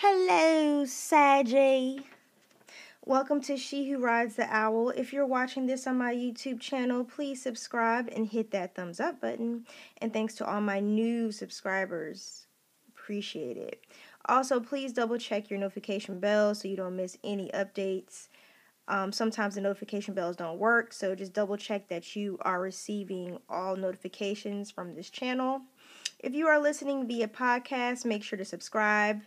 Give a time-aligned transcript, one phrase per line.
[0.00, 2.02] Hello, Saggy.
[3.06, 4.90] Welcome to She Who Rides the Owl.
[4.90, 9.22] If you're watching this on my YouTube channel, please subscribe and hit that thumbs up
[9.22, 9.64] button.
[9.96, 12.46] And thanks to all my new subscribers.
[12.90, 13.86] Appreciate it.
[14.26, 18.28] Also, please double check your notification bell so you don't miss any updates.
[18.88, 23.38] Um, sometimes the notification bells don't work, so just double check that you are receiving
[23.48, 25.62] all notifications from this channel.
[26.18, 29.22] If you are listening via podcast, make sure to subscribe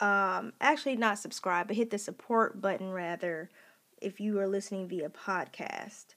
[0.00, 3.50] um, actually not subscribe, but hit the support button rather
[4.00, 6.14] if you are listening via podcast.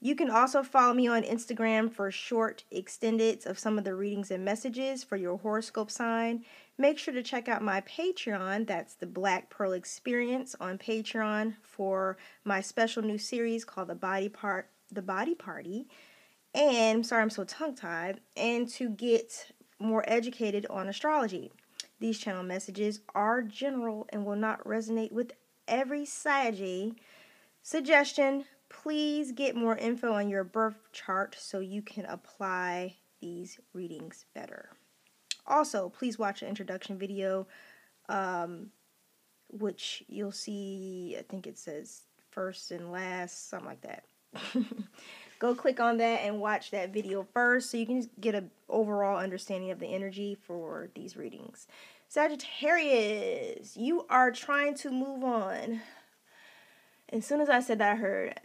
[0.00, 4.32] You can also follow me on Instagram for short extendeds of some of the readings
[4.32, 6.44] and messages for your horoscope sign.
[6.76, 12.16] Make sure to check out my Patreon, that's the Black Pearl Experience on Patreon for
[12.44, 15.86] my special new series called The Body Part The Body Party.
[16.52, 21.52] And sorry I'm so tongue-tied, and to get more educated on astrology.
[22.02, 25.34] These channel messages are general and will not resonate with
[25.68, 26.96] every Saggy.
[27.62, 34.24] Suggestion please get more info on your birth chart so you can apply these readings
[34.34, 34.70] better.
[35.46, 37.46] Also, please watch the introduction video,
[38.08, 38.70] um,
[39.48, 44.04] which you'll see, I think it says first and last, something like that.
[45.42, 49.18] Go click on that and watch that video first so you can get an overall
[49.18, 51.66] understanding of the energy for these readings.
[52.06, 55.80] Sagittarius, you are trying to move on.
[57.08, 58.38] As soon as I said that, I heard,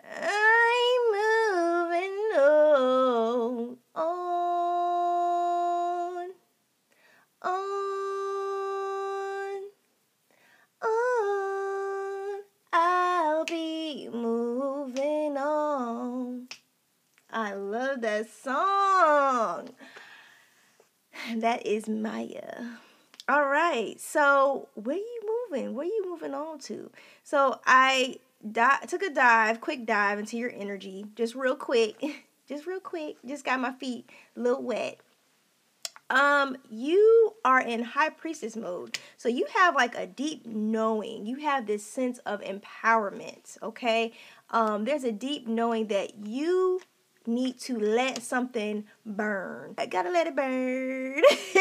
[1.12, 4.18] moving on, on,
[7.44, 7.52] on,
[10.81, 12.42] on.
[12.73, 16.48] I'll be moving on.
[17.30, 19.69] I love that song.
[21.58, 22.77] That is Mya.
[23.27, 24.00] All right.
[24.00, 25.73] So where are you moving?
[25.73, 26.91] Where are you moving on to?
[27.23, 28.18] So I
[28.51, 32.00] di- took a dive, quick dive into your energy, just real quick,
[32.47, 33.16] just real quick.
[33.25, 35.00] Just got my feet a little wet.
[36.12, 39.00] Um, you are in high priestess mode.
[39.17, 41.25] So you have like a deep knowing.
[41.25, 44.13] You have this sense of empowerment, okay?
[44.51, 46.81] Um, there's a deep knowing that you
[47.28, 49.76] need to let something burn.
[49.78, 51.18] I gotta let it burn.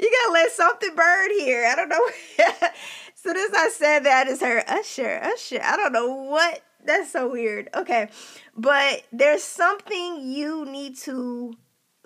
[0.00, 1.66] you gotta let something burn here.
[1.66, 2.08] I don't know.
[3.14, 5.60] soon as I said that, is her usher, usher.
[5.62, 6.62] I don't know what.
[6.84, 7.68] That's so weird.
[7.74, 8.08] Okay,
[8.56, 11.54] but there's something you need to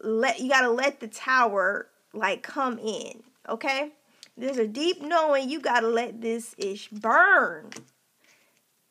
[0.02, 0.40] let.
[0.40, 3.22] You gotta let the tower like come in.
[3.48, 3.92] Okay,
[4.36, 5.48] there's a deep knowing.
[5.48, 7.70] You gotta let this ish burn.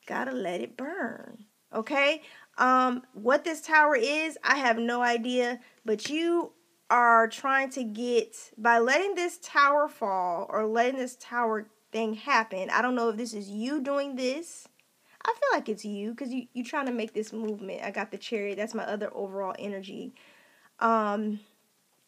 [0.08, 1.46] Gotta let it burn.
[1.74, 2.22] Okay.
[2.58, 6.54] Um, what this tower is, I have no idea, but you
[6.90, 12.70] are trying to get by letting this tower fall or letting this tower thing happen.
[12.70, 14.68] I don't know if this is you doing this.
[15.26, 17.82] I feel like it's you because you you trying to make this movement.
[17.84, 18.58] I got the chariot.
[18.58, 20.14] That's my other overall energy.
[20.80, 21.40] Um,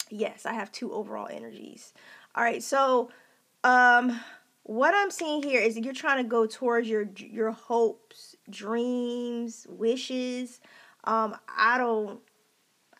[0.10, 1.94] yes, I have two overall energies.
[2.36, 3.10] All right, so
[3.64, 4.20] um,
[4.68, 10.60] what I'm seeing here is you're trying to go towards your your hopes, dreams, wishes.
[11.06, 12.20] Um, I don't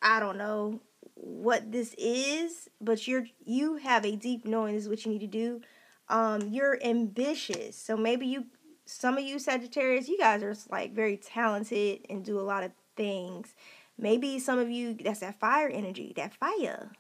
[0.02, 0.80] I don't know
[1.16, 5.20] what this is, but you're you have a deep knowing this is what you need
[5.20, 5.62] to do.
[6.08, 8.46] Um, you're ambitious, so maybe you
[8.86, 12.72] some of you Sagittarius, you guys are like very talented and do a lot of
[12.96, 13.54] things.
[13.98, 16.94] Maybe some of you that's that fire energy, that fire.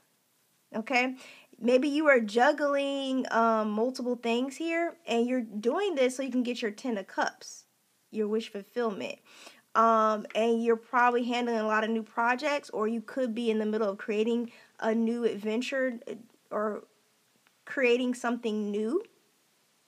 [0.75, 1.15] Okay,
[1.59, 6.43] maybe you are juggling um, multiple things here, and you're doing this so you can
[6.43, 7.65] get your ten of cups,
[8.11, 9.19] your wish fulfillment
[9.77, 13.59] um, and you're probably handling a lot of new projects, or you could be in
[13.59, 16.15] the middle of creating a new adventure uh,
[16.49, 16.83] or
[17.63, 19.03] creating something new.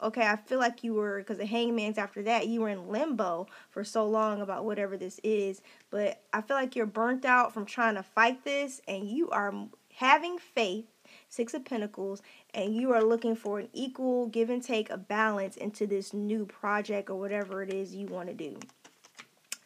[0.01, 3.47] Okay, I feel like you were, because the hangman's after that, you were in limbo
[3.71, 5.61] for so long about whatever this is.
[5.89, 9.53] But I feel like you're burnt out from trying to fight this, and you are
[9.95, 10.85] having faith,
[11.29, 12.21] Six of Pentacles,
[12.53, 16.45] and you are looking for an equal give and take, a balance into this new
[16.45, 18.57] project or whatever it is you want to do.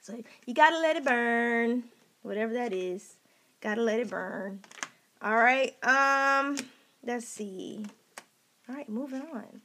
[0.01, 1.85] So you gotta let it burn,
[2.21, 3.15] whatever that is.
[3.61, 4.59] Gotta let it burn.
[5.21, 5.73] All right.
[5.85, 6.57] Um,
[7.01, 7.85] let's see.
[8.67, 9.61] All right, moving on.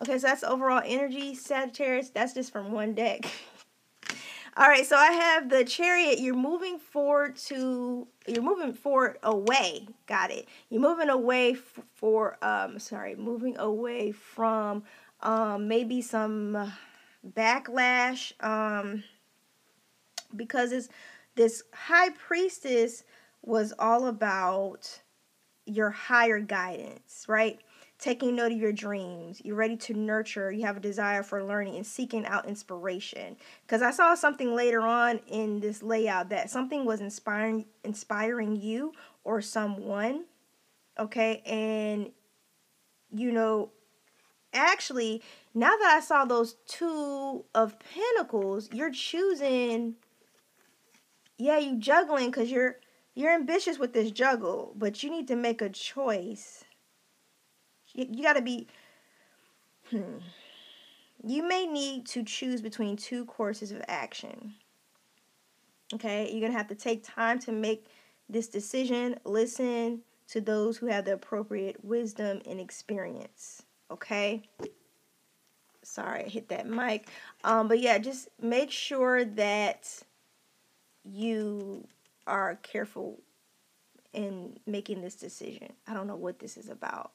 [0.00, 2.08] Okay, so that's overall energy, Sagittarius.
[2.08, 3.26] That's just from one deck.
[4.54, 6.20] All right, so I have the chariot.
[6.20, 9.86] You're moving forward to, you're moving forward away.
[10.06, 10.46] Got it.
[10.68, 14.82] You're moving away for, um, sorry, moving away from
[15.20, 16.70] um, maybe some
[17.26, 18.32] backlash.
[18.44, 19.04] Um,
[20.36, 20.88] because it's
[21.34, 23.04] this high priestess
[23.42, 25.00] was all about
[25.66, 27.58] your higher guidance, right?
[28.02, 29.40] Taking note of your dreams.
[29.44, 30.50] You're ready to nurture.
[30.50, 33.36] You have a desire for learning and seeking out inspiration.
[33.64, 38.92] Because I saw something later on in this layout that something was inspiring inspiring you
[39.22, 40.24] or someone.
[40.98, 42.10] Okay, and
[43.14, 43.70] you know,
[44.52, 45.22] actually,
[45.54, 49.94] now that I saw those two of pentacles, you're choosing.
[51.38, 52.78] Yeah, you juggling because you're
[53.14, 56.64] you're ambitious with this juggle, but you need to make a choice
[57.94, 58.66] you, you got to be.
[59.90, 60.18] Hmm.
[61.24, 64.54] You may need to choose between two courses of action.
[65.94, 67.86] Okay, you're going to have to take time to make
[68.28, 69.16] this decision.
[69.24, 73.62] Listen to those who have the appropriate wisdom and experience.
[73.90, 74.42] Okay.
[75.82, 77.08] Sorry, I hit that mic.
[77.44, 80.02] Um, but yeah, just make sure that
[81.04, 81.86] you
[82.26, 83.20] are careful
[84.12, 85.72] in making this decision.
[85.86, 87.12] I don't know what this is about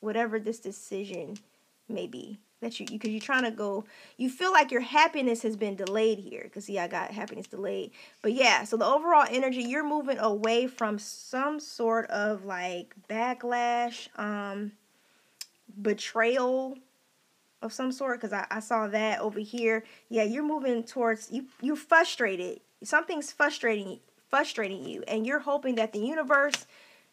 [0.00, 1.36] whatever this decision
[1.88, 3.84] may be that you because you, are trying to go
[4.16, 7.90] you feel like your happiness has been delayed here because see i got happiness delayed.
[8.22, 14.08] But yeah so the overall energy you're moving away from some sort of like backlash
[14.18, 14.72] um
[15.80, 16.78] betrayal
[17.62, 19.84] of some sort because I, I saw that over here.
[20.08, 25.92] Yeah you're moving towards you you're frustrated something's frustrating frustrating you and you're hoping that
[25.92, 26.66] the universe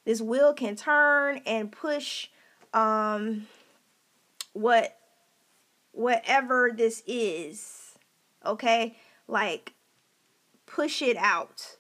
[0.06, 2.28] this wheel can turn and push
[2.74, 3.48] um,
[4.54, 4.98] what
[5.92, 7.96] whatever this is,
[8.46, 8.96] okay?
[9.28, 9.74] Like
[10.66, 11.78] push it out.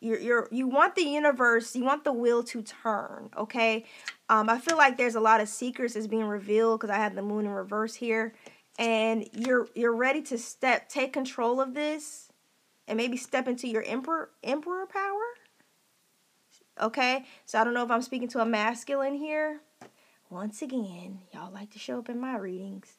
[0.00, 3.86] You're, you're you want the universe, you want the wheel to turn, okay?
[4.28, 7.14] Um, I feel like there's a lot of secrets that's being revealed because I have
[7.14, 8.34] the moon in reverse here,
[8.78, 12.28] and you're you're ready to step take control of this,
[12.86, 15.22] and maybe step into your emperor emperor power.
[16.80, 19.60] Okay, so I don't know if I'm speaking to a masculine here
[20.30, 22.96] once again, y'all like to show up in my readings.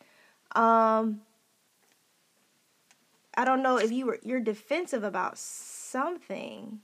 [0.56, 1.22] Um,
[3.38, 6.80] I don't know if you were you're defensive about something.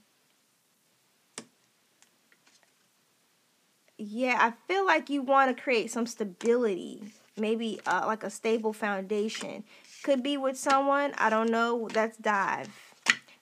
[3.96, 7.04] Yeah, I feel like you want to create some stability,
[7.36, 9.64] maybe uh, like a stable foundation.
[10.02, 11.12] Could be with someone.
[11.16, 11.88] I don't know.
[11.92, 12.68] That's dive.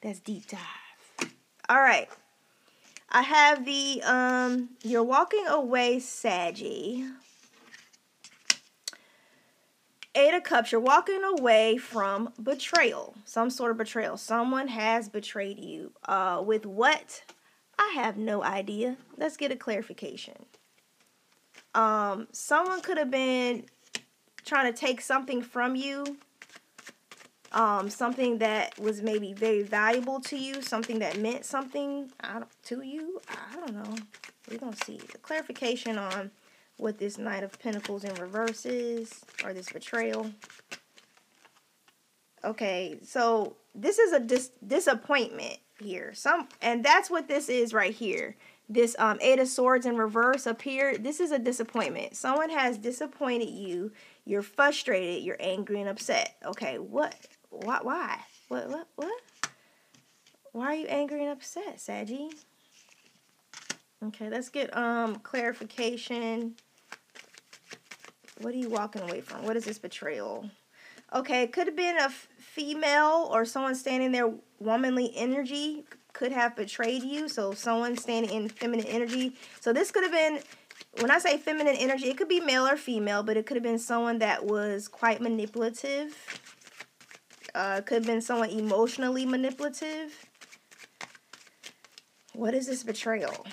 [0.02, 1.30] That's deep dive.
[1.68, 2.08] All right.
[3.12, 7.06] I have the, um, You're Walking Away Saggy.
[10.14, 13.14] Eight of Cups, you're walking away from betrayal.
[13.24, 14.16] Some sort of betrayal.
[14.16, 15.92] Someone has betrayed you.
[16.04, 17.22] Uh, with what?
[17.78, 18.96] I have no idea.
[19.16, 20.46] Let's get a clarification.
[21.74, 23.66] Um, someone could have been
[24.44, 26.18] trying to take something from you
[27.52, 32.10] um, something that was maybe very valuable to you, something that meant something
[32.64, 33.20] to you.
[33.28, 33.96] I don't know.
[34.48, 36.30] We're going to see the clarification on
[36.76, 40.30] what this Knight of Pentacles in reverse is, or this betrayal.
[42.44, 46.14] Okay, so this is a dis disappointment here.
[46.14, 48.36] Some and that's what this is right here.
[48.68, 50.96] This um Eight of Swords in reverse up here.
[50.96, 52.16] This is a disappointment.
[52.16, 53.92] Someone has disappointed you.
[54.24, 55.22] You're frustrated.
[55.22, 56.36] You're angry and upset.
[56.46, 57.14] Okay, what
[57.50, 57.80] why?
[57.82, 58.18] Why?
[58.48, 58.68] What?
[58.68, 58.88] What?
[58.96, 59.20] What?
[60.52, 62.30] Why are you angry and upset, Saggy?
[64.02, 66.54] Okay, let's get um clarification.
[68.40, 69.44] What are you walking away from?
[69.44, 70.48] What is this betrayal?
[71.12, 76.56] Okay, it could have been a female or someone standing there, womanly energy could have
[76.56, 77.28] betrayed you.
[77.28, 79.36] So someone standing in feminine energy.
[79.60, 80.40] So this could have been,
[81.00, 83.64] when I say feminine energy, it could be male or female, but it could have
[83.64, 86.16] been someone that was quite manipulative
[87.54, 90.26] uh, could have been someone emotionally manipulative.
[92.32, 93.46] What is this betrayal?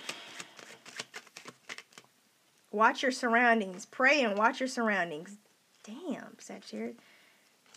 [2.71, 3.85] Watch your surroundings.
[3.85, 5.37] Pray and watch your surroundings.
[5.83, 6.97] Damn, Sagittarius.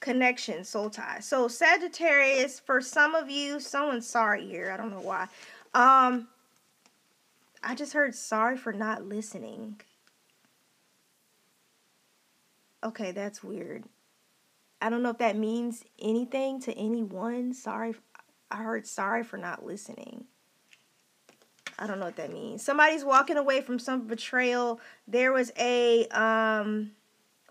[0.01, 1.21] Connection, soul tie.
[1.21, 4.71] So Sagittarius, for some of you, someone's sorry here.
[4.71, 5.29] I don't know why.
[5.75, 6.29] Um,
[7.63, 9.81] I just heard sorry for not listening.
[12.83, 13.85] Okay, that's weird.
[14.81, 17.53] I don't know if that means anything to anyone.
[17.53, 17.95] Sorry,
[18.51, 20.25] I heard sorry for not listening.
[21.79, 22.63] I don't know what that means.
[22.63, 24.81] Somebody's walking away from some betrayal.
[25.09, 26.93] There was a um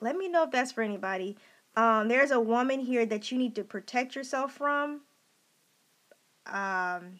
[0.01, 1.37] let me know if that's for anybody.
[1.75, 5.01] Um there's a woman here that you need to protect yourself from.
[6.45, 7.19] Um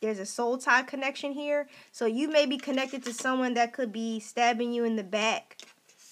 [0.00, 1.68] there's a soul tie connection here.
[1.90, 5.56] So you may be connected to someone that could be stabbing you in the back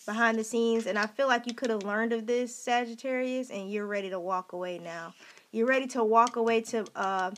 [0.04, 0.87] behind the scenes.
[0.87, 4.20] And I feel like you could have learned of this, Sagittarius, and you're ready to
[4.20, 5.14] walk away now.
[5.52, 7.30] You're ready to walk away to uh,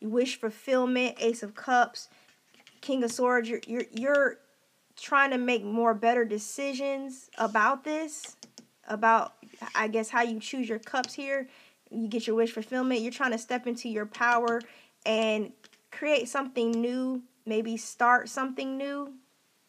[0.00, 2.08] wish fulfillment, Ace of Cups,
[2.80, 3.48] King of Swords.
[3.48, 4.36] You're, you're, you're
[4.96, 8.36] trying to make more better decisions about this,
[8.88, 9.34] about
[9.74, 11.48] I guess how you choose your cups here.
[11.90, 13.00] You get your wish fulfillment.
[13.00, 14.60] You're trying to step into your power
[15.06, 15.52] and
[15.90, 19.12] create something new, maybe start something new.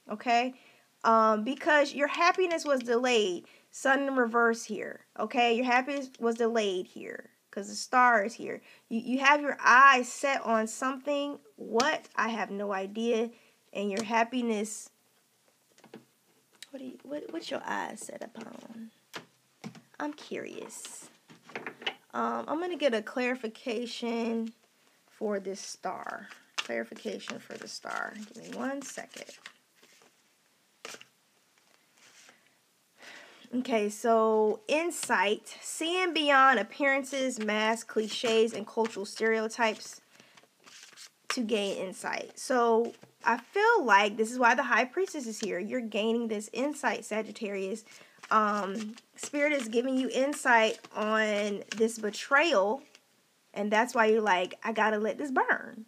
[0.09, 0.55] Okay?
[1.03, 3.45] Um, because your happiness was delayed.
[3.71, 5.01] Sun in reverse here.
[5.19, 5.53] Okay?
[5.55, 8.61] Your happiness was delayed here because the star is here.
[8.89, 11.37] You, you have your eyes set on something.
[11.55, 12.07] What?
[12.15, 13.29] I have no idea.
[13.73, 14.89] And your happiness.
[16.71, 18.91] What do you, what, what's your eyes set upon?
[19.99, 21.09] I'm curious.
[22.13, 24.53] Um, I'm going to get a clarification
[25.09, 26.27] for this star.
[26.57, 28.13] Clarification for the star.
[28.33, 29.31] Give me one second.
[33.55, 40.01] Okay, so insight, seeing beyond appearances, masks, cliches, and cultural stereotypes
[41.29, 42.39] to gain insight.
[42.39, 42.93] So
[43.23, 45.59] I feel like this is why the high priestess is here.
[45.59, 47.85] You're gaining this insight, Sagittarius.
[48.31, 52.81] Um, Spirit is giving you insight on this betrayal,
[53.53, 55.85] and that's why you're like, I gotta let this burn.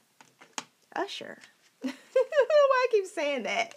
[0.96, 1.40] Usher.
[1.82, 3.74] why I keep saying that?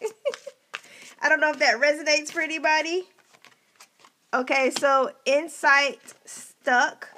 [1.22, 3.06] I don't know if that resonates for anybody.
[4.34, 7.08] Okay, so insight stuck.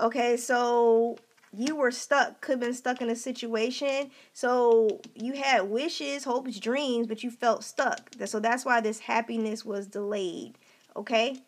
[0.00, 1.16] Okay, so
[1.52, 4.10] you were stuck, could have been stuck in a situation.
[4.32, 8.10] So you had wishes, hopes, dreams, but you felt stuck.
[8.26, 10.58] So that's why this happiness was delayed.
[10.96, 11.38] Okay?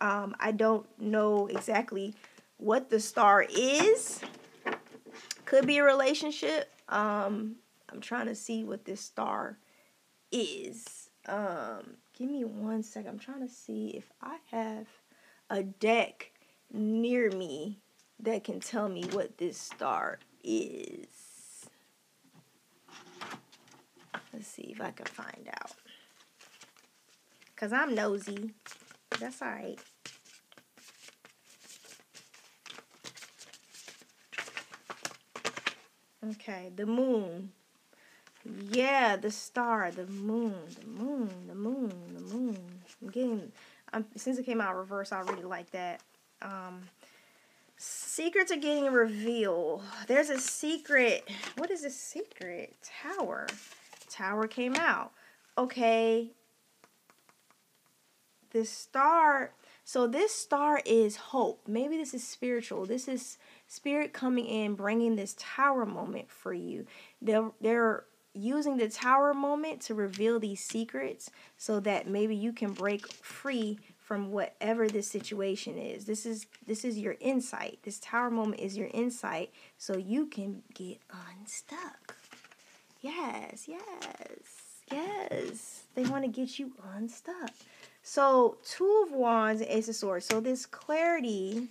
[0.00, 2.14] Um, I don't know exactly
[2.56, 4.22] what the star is.
[5.44, 6.72] Could be a relationship.
[6.88, 7.56] Um,
[7.92, 9.58] I'm trying to see what this star
[10.32, 11.10] is.
[11.28, 13.10] Um, Give me one second.
[13.10, 14.86] I'm trying to see if I have
[15.50, 16.30] a deck
[16.72, 17.80] near me
[18.20, 21.66] that can tell me what this star is.
[24.32, 25.72] Let's see if I can find out.
[27.54, 28.52] Because I'm nosy.
[29.18, 29.78] That's all right.
[36.30, 37.52] Okay, the moon.
[38.44, 42.58] Yeah, the star, the moon, the moon, the moon, the moon.
[43.02, 43.52] I'm getting,
[43.92, 46.02] I'm, since it came out reverse, I really like that.
[46.42, 46.82] Um,
[47.78, 49.82] secrets are getting revealed.
[50.06, 51.28] There's a secret.
[51.56, 52.76] What is a secret?
[53.02, 53.46] Tower.
[54.10, 55.12] Tower came out.
[55.56, 56.30] Okay.
[58.50, 59.52] This star.
[59.84, 61.62] So this star is hope.
[61.66, 62.84] Maybe this is spiritual.
[62.84, 66.86] This is spirit coming in, bringing this tower moment for you.
[67.20, 68.04] They're, they're
[68.34, 73.78] using the tower moment to reveal these secrets so that maybe you can break free
[73.98, 76.04] from whatever this situation is.
[76.04, 77.78] This is this is your insight.
[77.84, 82.16] This tower moment is your insight so you can get unstuck.
[83.00, 84.64] Yes, yes.
[84.92, 85.84] Yes.
[85.94, 87.50] They want to get you unstuck.
[88.02, 90.26] So, two of wands and ace of swords.
[90.26, 91.68] So this clarity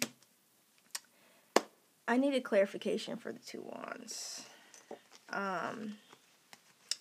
[2.08, 4.44] I need a clarification for the two wands.
[5.30, 5.96] Um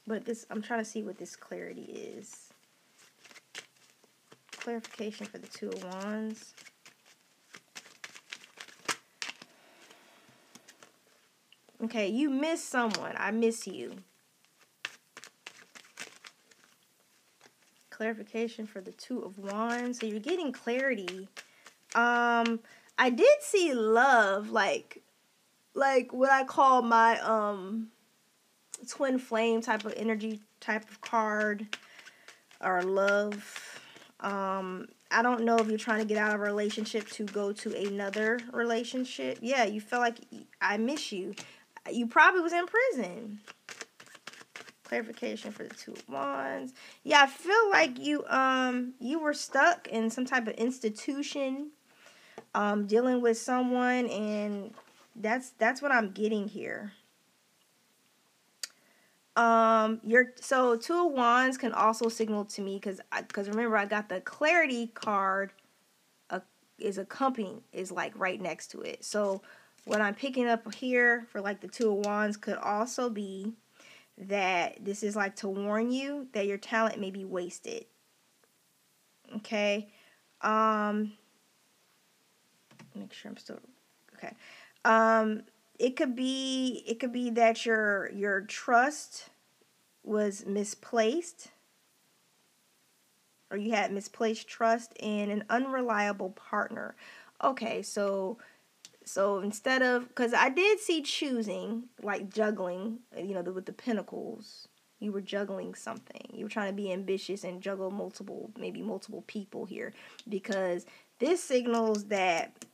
[0.06, 2.48] but this, I'm trying to see what this clarity is.
[4.56, 6.54] Clarification for the Two of Wands.
[11.84, 13.14] Okay, you miss someone.
[13.16, 13.96] I miss you.
[17.90, 19.98] Clarification for the Two of Wands.
[19.98, 21.28] So you're getting clarity.
[21.94, 22.60] Um,
[22.98, 25.02] I did see love, like,
[25.74, 27.88] like what I call my um
[28.88, 31.76] twin flame type of energy type of card
[32.60, 33.80] or love.
[34.20, 37.52] Um, I don't know if you're trying to get out of a relationship to go
[37.52, 39.38] to another relationship.
[39.40, 40.18] Yeah, you feel like
[40.60, 41.34] I miss you.
[41.90, 43.40] You probably was in prison.
[44.84, 46.72] Clarification for the two wands.
[47.02, 51.70] Yeah, I feel like you um you were stuck in some type of institution,
[52.54, 54.74] um, dealing with someone, and
[55.16, 56.92] that's that's what I'm getting here.
[59.34, 63.86] Um, your so two of wands can also signal to me because because remember I
[63.86, 65.52] got the clarity card.
[66.30, 66.40] Uh,
[66.78, 69.04] is accompanying is like right next to it.
[69.04, 69.40] So
[69.84, 73.52] what I'm picking up here for like the two of wands could also be
[74.18, 77.86] that this is like to warn you that your talent may be wasted.
[79.36, 79.88] Okay.
[80.42, 81.12] Um.
[82.94, 83.58] Make sure I'm still
[84.16, 84.34] okay.
[84.84, 85.42] Um
[85.82, 89.30] it could be it could be that your your trust
[90.04, 91.50] was misplaced
[93.50, 96.96] or you had misplaced trust in an unreliable partner.
[97.44, 98.38] Okay, so
[99.04, 103.72] so instead of because I did see choosing like juggling, you know, the, with the
[103.72, 104.68] pentacles,
[105.02, 106.30] You were juggling something.
[106.32, 109.92] You were trying to be ambitious and juggle multiple, maybe multiple people here,
[110.28, 110.86] because
[111.18, 112.64] this signals that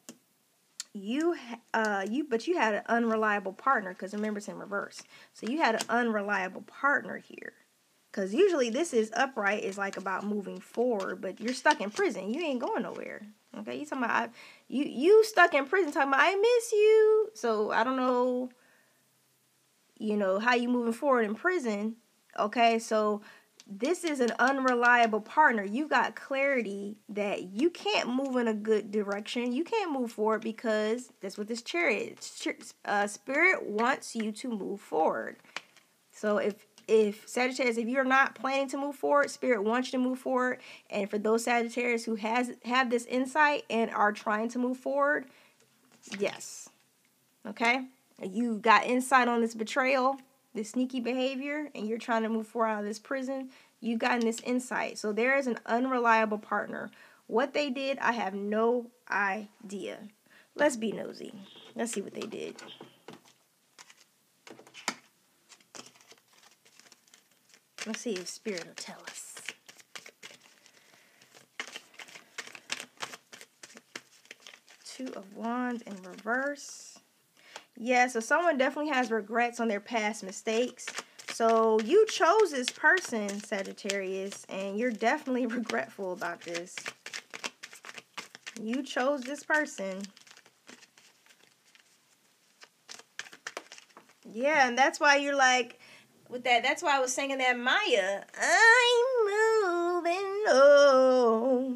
[0.98, 1.36] you
[1.74, 5.02] uh you but you had an unreliable partner because remember it's in reverse.
[5.32, 7.52] So you had an unreliable partner here.
[8.10, 12.32] Because usually this is upright is like about moving forward but you're stuck in prison.
[12.32, 13.22] You ain't going nowhere.
[13.58, 13.78] Okay?
[13.78, 14.28] You talking about I,
[14.68, 17.30] you you stuck in prison talking about i miss you.
[17.34, 18.50] So i don't know
[19.98, 21.96] you know how you moving forward in prison.
[22.38, 22.78] Okay?
[22.78, 23.22] So
[23.68, 25.62] this is an unreliable partner.
[25.62, 29.52] You got clarity that you can't move in a good direction.
[29.52, 32.26] You can't move forward because that's what this chariot
[32.86, 35.36] uh, spirit wants you to move forward.
[36.10, 40.04] So if if Sagittarius, if you're not planning to move forward, Spirit wants you to
[40.04, 40.60] move forward.
[40.88, 45.26] And for those Sagittarius who has have this insight and are trying to move forward,
[46.18, 46.70] yes.
[47.46, 47.84] Okay?
[48.22, 50.18] You got insight on this betrayal
[50.58, 53.50] this sneaky behavior and you're trying to move forward out of this prison,
[53.80, 54.98] you've gotten this insight.
[54.98, 56.90] So there is an unreliable partner.
[57.28, 59.98] What they did, I have no idea.
[60.56, 61.32] Let's be nosy.
[61.76, 62.56] Let's see what they did.
[67.86, 69.36] Let's see if Spirit will tell us.
[74.84, 76.98] Two of Wands in reverse.
[77.80, 80.86] Yeah, so someone definitely has regrets on their past mistakes.
[81.28, 86.74] So you chose this person, Sagittarius, and you're definitely regretful about this.
[88.60, 90.02] You chose this person.
[94.32, 95.78] Yeah, and that's why you're like,
[96.28, 98.24] with that, that's why I was singing that Mya.
[98.36, 101.67] I'm moving on.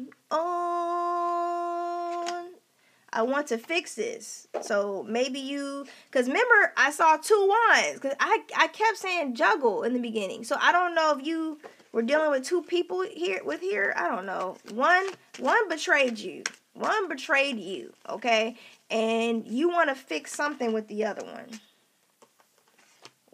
[3.13, 4.47] I want to fix this.
[4.61, 9.83] So maybe you, because remember I saw two wands, because I I kept saying juggle
[9.83, 10.43] in the beginning.
[10.43, 11.59] So I don't know if you
[11.91, 13.93] were dealing with two people here with here.
[13.95, 14.57] I don't know.
[14.73, 16.43] One one betrayed you.
[16.73, 17.93] One betrayed you.
[18.09, 18.57] Okay,
[18.89, 21.59] and you want to fix something with the other one.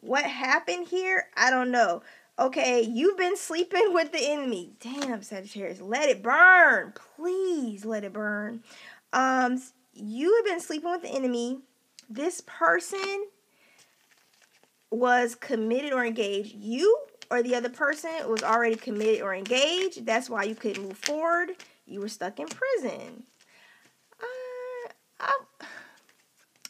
[0.02, 1.28] What happened here?
[1.36, 2.02] I don't know.
[2.38, 4.72] Okay, you've been sleeping with the enemy.
[4.80, 6.94] Damn, Sagittarius, let it burn.
[7.16, 8.64] Please let it burn.
[9.14, 9.62] Um,
[9.94, 11.60] you have been sleeping with the enemy.
[12.10, 13.28] This person
[14.92, 16.56] was committed or engaged.
[16.56, 20.06] You or the other person was already committed or engaged.
[20.06, 21.52] That's why you couldn't move forward.
[21.86, 23.24] You were stuck in prison.
[24.20, 25.38] Uh, I,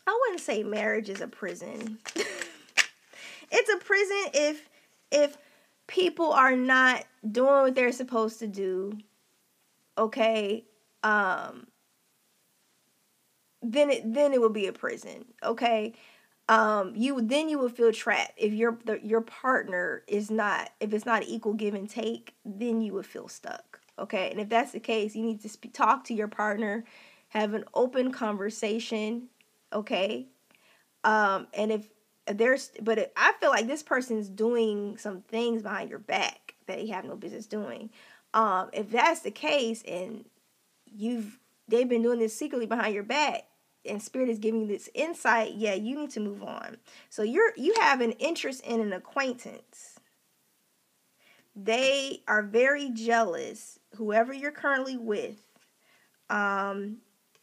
[0.08, 2.00] I wouldn't say marriage is a prison.
[3.52, 4.70] it's a prison if
[5.12, 5.38] if
[5.88, 8.98] people are not doing what they're supposed to do.
[9.98, 10.66] Okay.
[11.04, 11.68] Um
[13.62, 15.26] then it then it will be a prison.
[15.44, 15.94] Okay.
[16.48, 21.06] Um, you then you will feel trapped if your your partner is not if it's
[21.06, 24.80] not equal give and take then you would feel stuck okay and if that's the
[24.80, 26.86] case you need to speak, talk to your partner
[27.28, 29.28] have an open conversation
[29.72, 30.26] okay
[31.04, 31.88] um and if
[32.26, 36.80] there's but if, i feel like this person's doing some things behind your back that
[36.80, 37.92] he have no business doing
[38.34, 40.26] um if that's the case and
[40.86, 43.46] you've they've been doing this secretly behind your back
[43.86, 46.78] and spirit is giving you this insight, yeah, you need to move on.
[47.10, 50.00] So you're you have an interest in an acquaintance.
[51.56, 55.42] They are very jealous, whoever you're currently with.
[56.30, 56.98] Um,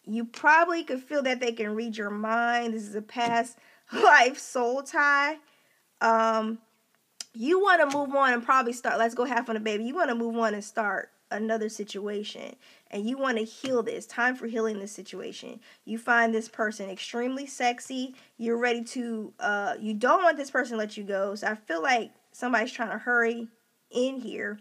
[0.05, 2.75] you probably could feel that they can read your mind.
[2.75, 3.59] This is a past
[3.93, 5.39] life soul tie.
[6.01, 6.59] Um,
[7.35, 8.99] you want to move on and probably start.
[8.99, 9.85] Let's go half on a baby.
[9.85, 12.55] You want to move on and start another situation
[12.91, 15.61] and you want to heal this time for healing this situation.
[15.85, 20.73] You find this person extremely sexy you're ready to uh you don't want this person
[20.73, 23.49] to let you go so i feel like somebody's trying to hurry
[23.91, 24.59] in here.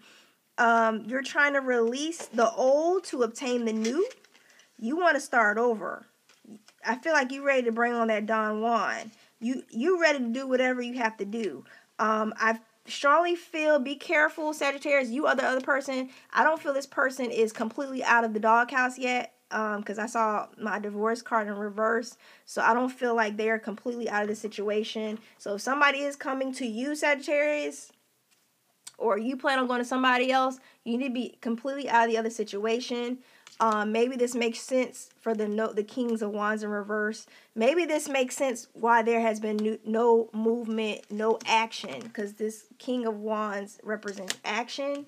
[0.57, 4.07] Um you're trying to release the old to obtain the new.
[4.79, 6.05] You want to start over.
[6.85, 9.11] I feel like you're ready to bring on that don juan.
[9.39, 11.65] You you ready to do whatever you have to do.
[11.99, 16.09] Um i've strongly feel be careful sagittarius you are the other person.
[16.33, 20.07] I don't feel this person is completely out of the doghouse yet um because i
[20.07, 22.17] saw my divorce card in reverse.
[22.45, 25.19] So i don't feel like they're completely out of the situation.
[25.37, 27.91] So if somebody is coming to you sagittarius
[28.97, 32.11] or you plan on going to somebody else you need to be completely out of
[32.11, 33.19] the other situation
[33.59, 37.25] um, maybe this makes sense for the no, the Kings of Wands in reverse.
[37.55, 42.65] Maybe this makes sense why there has been no, no movement, no action, because this
[42.79, 45.05] King of Wands represents action.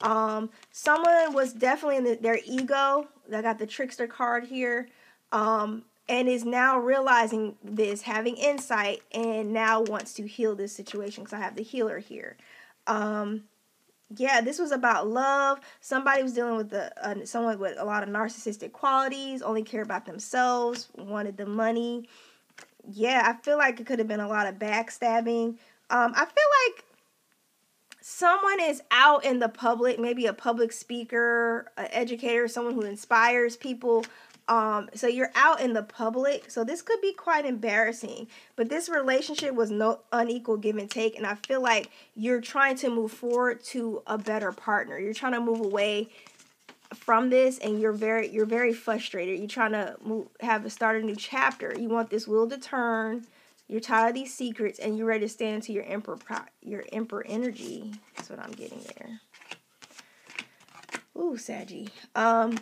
[0.00, 3.08] Um, someone was definitely in the, their ego.
[3.34, 4.88] I got the trickster card here.
[5.32, 11.24] Um, and is now realizing this, having insight, and now wants to heal this situation
[11.24, 12.36] because I have the healer here.
[12.86, 13.44] Um,
[14.16, 15.60] yeah, this was about love.
[15.80, 20.06] Somebody was dealing with uh, someone with a lot of narcissistic qualities, only care about
[20.06, 22.08] themselves, wanted the money.
[22.90, 25.56] Yeah, I feel like it could have been a lot of backstabbing.
[25.90, 26.84] Um, I feel like
[28.00, 33.56] someone is out in the public, maybe a public speaker, an educator, someone who inspires
[33.56, 34.06] people.
[34.48, 38.28] Um, so you're out in the public, so this could be quite embarrassing.
[38.56, 42.76] But this relationship was no unequal give and take, and I feel like you're trying
[42.76, 44.98] to move forward to a better partner.
[44.98, 46.08] You're trying to move away
[46.94, 49.38] from this, and you're very you're very frustrated.
[49.38, 51.74] You're trying to move, have a start a new chapter.
[51.78, 53.26] You want this wheel to turn.
[53.68, 56.18] You're tired of these secrets, and you're ready to stand to your emperor
[56.62, 57.92] your emperor energy.
[58.16, 59.20] That's what I'm getting there.
[61.18, 61.90] Ooh, Saggy.
[62.14, 62.58] Um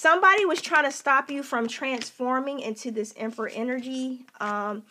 [0.00, 4.24] somebody was trying to stop you from transforming into this emperor energy.
[4.40, 4.84] Um,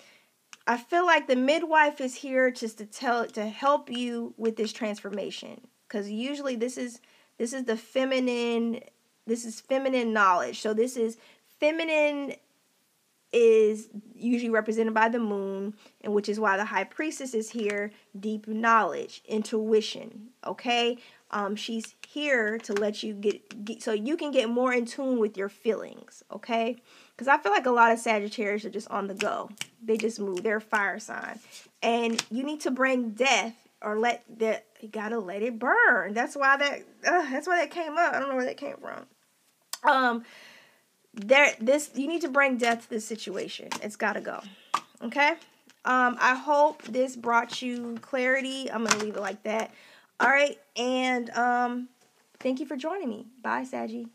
[0.67, 4.71] I feel like the midwife is here just to tell to help you with this
[4.71, 7.01] transformation because usually this is
[7.39, 8.81] this is the feminine
[9.25, 10.61] this is feminine knowledge.
[10.61, 11.17] So this is
[11.59, 12.35] feminine
[13.31, 17.91] is usually represented by the moon, and which is why the high priestess is here.
[18.19, 20.29] Deep knowledge, intuition.
[20.45, 20.97] Okay,
[21.31, 25.19] um, she's here to let you get, get so you can get more in tune
[25.19, 26.23] with your feelings.
[26.31, 26.77] Okay,
[27.11, 29.49] because I feel like a lot of Sagittarius are just on the go.
[29.83, 30.41] They just move.
[30.43, 31.39] They're a fire sign,
[31.83, 34.65] and you need to bring death or let that.
[34.81, 36.13] You gotta let it burn.
[36.13, 36.79] That's why that.
[37.05, 38.13] Uh, that's why that came up.
[38.13, 39.05] I don't know where that came from.
[39.83, 40.23] Um
[41.13, 43.69] there this you need to bring death to this situation.
[43.81, 44.41] It's got to go.
[45.01, 45.31] Okay?
[45.85, 48.71] Um I hope this brought you clarity.
[48.71, 49.71] I'm going to leave it like that.
[50.19, 51.89] All right, and um
[52.39, 53.25] thank you for joining me.
[53.41, 54.07] Bye, Saggy.